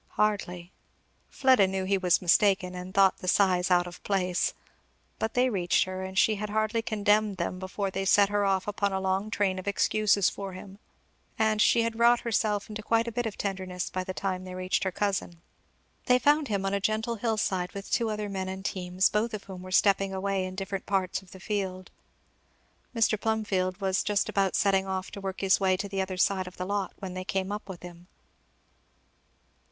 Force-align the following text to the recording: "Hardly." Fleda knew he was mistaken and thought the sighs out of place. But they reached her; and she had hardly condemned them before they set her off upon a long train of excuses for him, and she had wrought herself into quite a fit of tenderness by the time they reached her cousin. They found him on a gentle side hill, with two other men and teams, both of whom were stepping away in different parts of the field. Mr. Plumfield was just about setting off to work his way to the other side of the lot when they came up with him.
"Hardly." 0.17 0.71
Fleda 1.29 1.67
knew 1.67 1.83
he 1.85 1.99
was 1.99 2.23
mistaken 2.23 2.73
and 2.73 2.91
thought 2.91 3.19
the 3.19 3.27
sighs 3.27 3.69
out 3.69 3.85
of 3.85 4.01
place. 4.01 4.55
But 5.19 5.35
they 5.35 5.47
reached 5.47 5.83
her; 5.83 6.01
and 6.03 6.17
she 6.17 6.37
had 6.37 6.49
hardly 6.49 6.81
condemned 6.81 7.37
them 7.37 7.59
before 7.59 7.91
they 7.91 8.03
set 8.03 8.29
her 8.29 8.43
off 8.43 8.67
upon 8.67 8.91
a 8.91 8.99
long 8.99 9.29
train 9.29 9.59
of 9.59 9.67
excuses 9.67 10.27
for 10.27 10.53
him, 10.53 10.79
and 11.37 11.61
she 11.61 11.83
had 11.83 11.99
wrought 11.99 12.21
herself 12.21 12.67
into 12.67 12.81
quite 12.81 13.07
a 13.07 13.11
fit 13.11 13.27
of 13.27 13.37
tenderness 13.37 13.91
by 13.91 14.03
the 14.03 14.11
time 14.15 14.43
they 14.43 14.55
reached 14.55 14.85
her 14.85 14.91
cousin. 14.91 15.39
They 16.07 16.17
found 16.17 16.47
him 16.47 16.65
on 16.65 16.73
a 16.73 16.79
gentle 16.81 17.17
side 17.37 17.69
hill, 17.71 17.77
with 17.77 17.91
two 17.91 18.09
other 18.09 18.27
men 18.27 18.49
and 18.49 18.65
teams, 18.65 19.07
both 19.07 19.35
of 19.35 19.43
whom 19.43 19.61
were 19.61 19.69
stepping 19.71 20.15
away 20.15 20.45
in 20.45 20.55
different 20.55 20.87
parts 20.87 21.21
of 21.21 21.29
the 21.29 21.39
field. 21.39 21.91
Mr. 22.95 23.21
Plumfield 23.21 23.79
was 23.79 24.01
just 24.03 24.29
about 24.29 24.55
setting 24.55 24.87
off 24.87 25.11
to 25.11 25.21
work 25.21 25.41
his 25.41 25.59
way 25.59 25.77
to 25.77 25.87
the 25.87 26.01
other 26.01 26.17
side 26.17 26.47
of 26.47 26.57
the 26.57 26.65
lot 26.65 26.91
when 26.97 27.13
they 27.13 27.23
came 27.23 27.51
up 27.51 27.69
with 27.69 27.83
him. 27.83 28.07